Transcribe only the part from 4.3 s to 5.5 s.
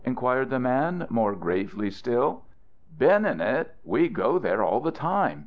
there all the time.